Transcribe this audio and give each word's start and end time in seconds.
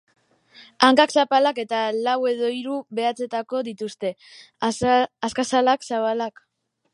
Hankak 0.85 1.11
zapalak 1.15 1.59
eta 1.63 1.81
lau 2.07 2.15
edo 2.31 2.49
hiru 2.55 2.77
behatzekoak 3.01 3.67
dituzte, 3.69 4.11
azkazal-zabalak. 4.71 6.45